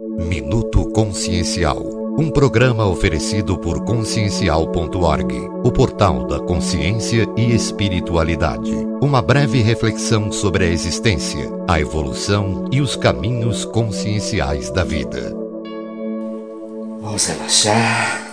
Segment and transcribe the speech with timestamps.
[0.00, 1.78] Minuto Consciencial.
[2.18, 8.72] Um programa oferecido por consciencial.org, o portal da consciência e espiritualidade.
[9.02, 15.34] Uma breve reflexão sobre a existência, a evolução e os caminhos conscienciais da vida.
[17.02, 18.26] Vamos relaxar.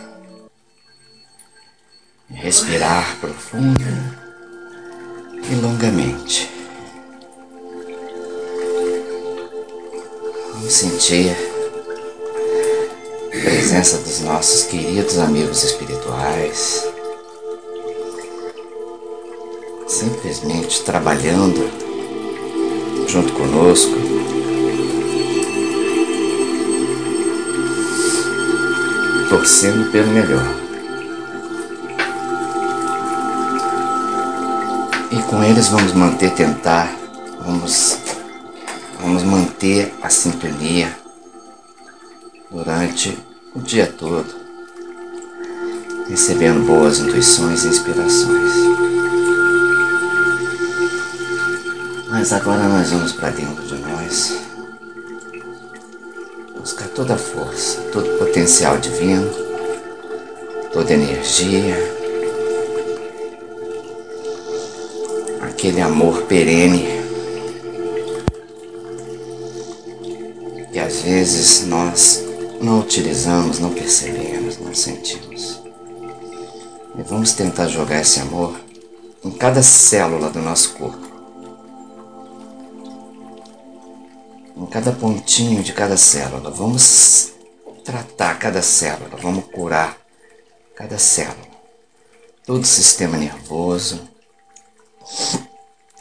[2.30, 3.84] Respirar profundo
[5.52, 6.50] e longamente.
[10.54, 11.47] Vamos sentir
[13.68, 16.88] presença dos nossos queridos amigos espirituais,
[19.86, 21.70] simplesmente trabalhando
[23.10, 23.92] junto conosco.
[29.28, 30.48] Torcendo pelo melhor.
[35.12, 36.90] E com eles vamos manter, tentar,
[37.46, 37.98] vamos
[39.00, 40.98] Vamos manter a sintonia
[42.50, 43.27] durante
[43.58, 44.28] o dia todo,
[46.08, 48.52] recebendo boas intuições e inspirações.
[52.10, 54.38] Mas agora nós vamos para dentro de nós
[56.60, 59.30] buscar toda a força, todo o potencial divino,
[60.72, 61.76] toda a energia,
[65.42, 66.98] aquele amor perene
[70.88, 72.27] às vezes nós
[72.62, 75.62] não utilizamos, não percebemos, não sentimos.
[76.98, 78.60] E vamos tentar jogar esse amor
[79.24, 81.08] em cada célula do nosso corpo.
[84.56, 86.50] Em cada pontinho de cada célula.
[86.50, 87.34] Vamos
[87.84, 89.98] tratar cada célula, vamos curar
[90.76, 91.48] cada célula.
[92.46, 94.08] Todo o sistema nervoso,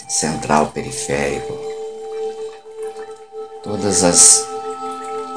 [0.09, 1.53] central, periférico,
[3.63, 4.56] todas as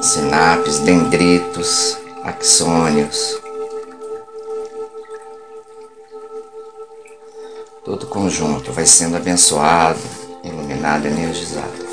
[0.00, 3.40] sinapses, dendritos, axônios.
[7.84, 10.00] Todo conjunto vai sendo abençoado,
[10.44, 11.90] iluminado, energizado.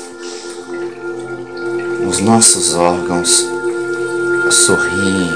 [2.08, 3.44] Os nossos órgãos
[4.50, 5.30] sorriem,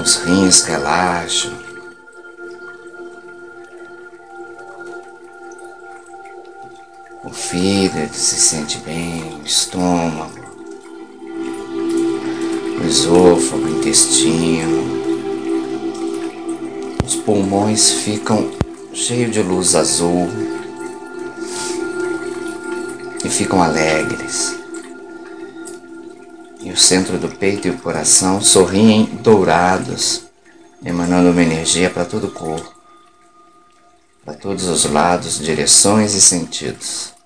[0.00, 1.52] os rins relaxam.
[7.24, 10.47] O fígado se sente bem, o estômago,
[12.88, 14.98] esôfago, intestino.
[17.04, 18.50] Os pulmões ficam
[18.94, 20.28] cheios de luz azul
[23.22, 24.56] e ficam alegres.
[26.60, 30.22] E o centro do peito e o coração sorriem dourados,
[30.82, 32.74] emanando uma energia para todo o corpo,
[34.24, 37.17] para todos os lados, direções e sentidos.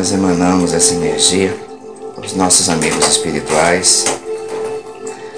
[0.00, 1.54] Nós emanamos essa energia
[2.16, 4.06] aos nossos amigos espirituais,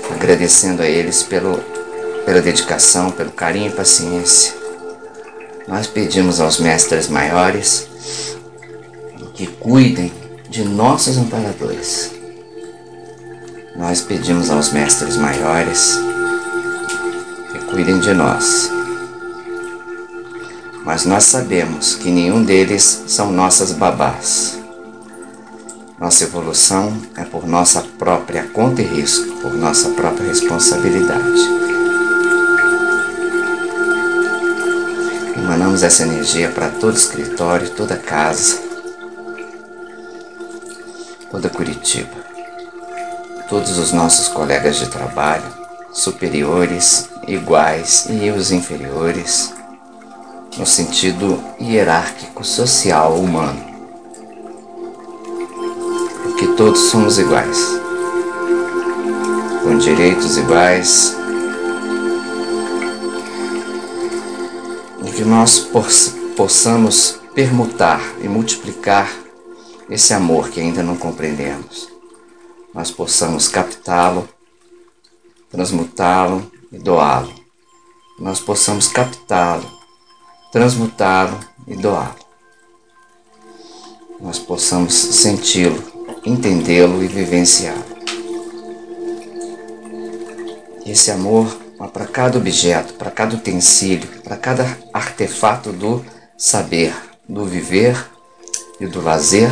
[0.09, 1.59] agradecendo a eles pelo,
[2.25, 4.55] pela dedicação, pelo carinho e paciência.
[5.67, 7.89] Nós pedimos aos mestres maiores
[9.35, 10.13] que cuidem
[10.49, 12.13] de nossos amparadores.
[13.75, 15.99] Nós pedimos aos mestres maiores
[17.51, 18.71] que cuidem de nós
[20.85, 24.59] mas nós sabemos que nenhum deles são nossas babás.
[25.99, 31.41] Nossa evolução é por nossa própria conta e risco, por nossa própria responsabilidade.
[35.37, 38.59] Emanamos essa energia para todo escritório, toda casa,
[41.31, 42.17] toda Curitiba,
[43.49, 45.45] todos os nossos colegas de trabalho,
[45.93, 49.53] superiores, iguais e os inferiores
[50.57, 53.65] no sentido hierárquico social humano.
[56.23, 57.59] Porque todos somos iguais,
[59.63, 61.17] com direitos iguais,
[65.05, 65.59] e que nós
[66.37, 69.11] possamos permutar e multiplicar
[69.89, 71.89] esse amor que ainda não compreendemos.
[72.75, 74.29] Nós possamos captá-lo,
[75.51, 77.33] transmutá-lo e doá-lo.
[78.19, 79.82] Nós possamos captá-lo,
[80.53, 82.15] transmutá-lo e doá-lo.
[84.21, 85.83] Nós possamos senti-lo,
[86.25, 87.83] entendê-lo e vivenciá-lo.
[90.85, 91.63] Esse amor
[91.93, 96.05] para cada objeto, para cada utensílio, para cada artefato do
[96.37, 96.95] saber,
[97.29, 97.97] do viver
[98.79, 99.51] e do lazer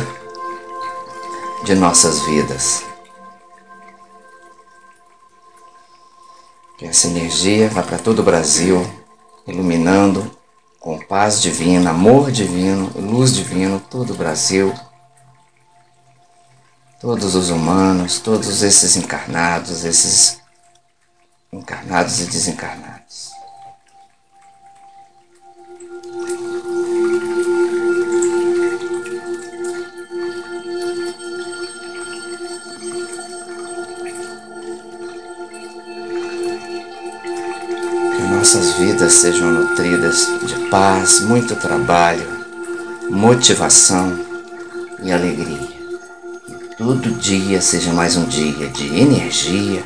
[1.65, 2.83] de nossas vidas.
[6.77, 8.85] Que essa energia vá para todo o Brasil,
[9.45, 10.40] iluminando
[10.81, 14.73] com paz divina, amor divino, luz divino, todo o Brasil,
[16.99, 20.41] todos os humanos, todos esses encarnados, esses
[21.53, 22.90] encarnados e desencarnados.
[38.53, 42.27] Nossas vidas sejam nutridas de paz, muito trabalho,
[43.09, 44.19] motivação
[45.01, 45.71] e alegria
[46.81, 49.83] todo dia seja mais um dia de energia,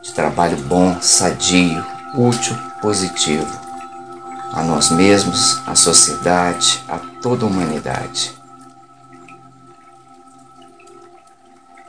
[0.00, 1.84] de trabalho bom, sadio,
[2.14, 3.60] útil, positivo
[4.52, 8.32] a nós mesmos, à sociedade, a toda a humanidade.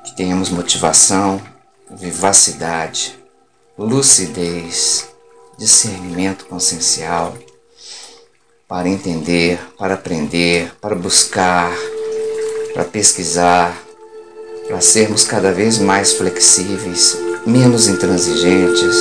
[0.03, 1.39] Que tenhamos motivação,
[1.91, 3.17] vivacidade,
[3.77, 5.12] lucidez,
[5.57, 7.37] discernimento consciencial
[8.67, 11.71] para entender, para aprender, para buscar,
[12.73, 13.77] para pesquisar,
[14.67, 17.15] para sermos cada vez mais flexíveis,
[17.45, 18.95] menos intransigentes,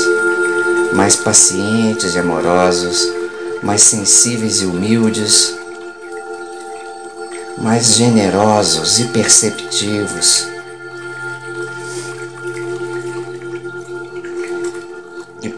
[0.93, 3.08] mais pacientes e amorosos,
[3.62, 5.54] mais sensíveis e humildes,
[7.58, 10.51] mais generosos e perceptivos.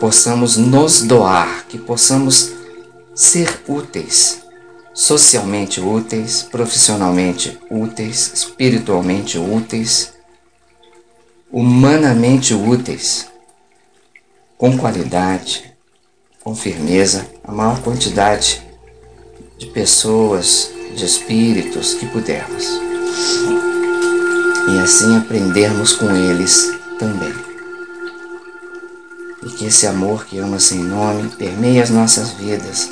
[0.05, 2.53] Possamos nos doar, que possamos
[3.15, 4.43] ser úteis
[4.93, 10.13] socialmente úteis, profissionalmente úteis, espiritualmente úteis,
[11.51, 13.29] humanamente úteis,
[14.59, 15.75] com qualidade,
[16.43, 18.63] com firmeza, a maior quantidade
[19.57, 22.67] de pessoas, de espíritos que pudermos.
[24.69, 27.44] E assim aprendermos com eles também.
[29.45, 32.89] E que esse amor que ama sem nome permeie as nossas vidas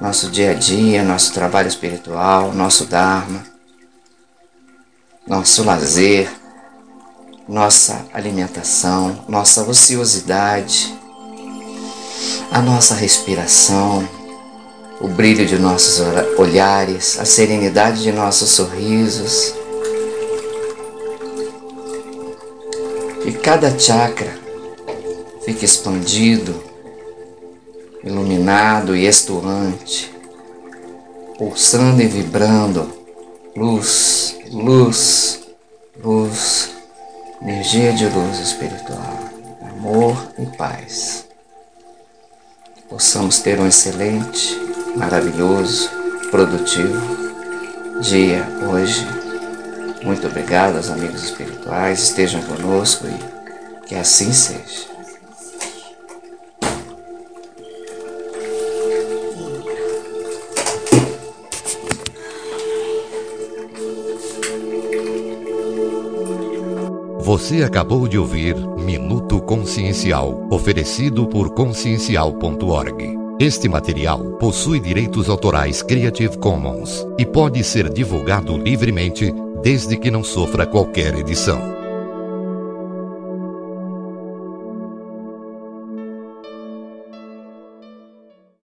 [0.00, 3.44] nosso dia a dia, nosso trabalho espiritual, nosso Dharma,
[5.26, 6.30] nosso lazer,
[7.48, 10.96] nossa alimentação, nossa ociosidade,
[12.52, 14.08] a nossa respiração,
[15.00, 16.00] o brilho de nossos
[16.38, 19.52] olhares, a serenidade de nossos sorrisos.
[23.24, 24.32] E cada chakra
[25.48, 26.62] fique expandido
[28.04, 30.14] iluminado e estuante,
[31.38, 32.92] pulsando e vibrando,
[33.56, 35.40] luz, luz,
[36.04, 36.70] luz,
[37.40, 39.18] energia de luz espiritual,
[39.70, 41.26] amor e paz.
[42.76, 44.54] Que possamos ter um excelente,
[44.96, 45.88] maravilhoso,
[46.30, 47.00] produtivo
[48.02, 49.02] dia hoje.
[50.04, 54.97] Muito obrigado aos amigos espirituais, estejam conosco e que assim seja.
[67.38, 73.16] Você acabou de ouvir Minuto Consciencial, oferecido por consciencial.org.
[73.38, 79.32] Este material possui direitos autorais Creative Commons e pode ser divulgado livremente
[79.62, 81.77] desde que não sofra qualquer edição.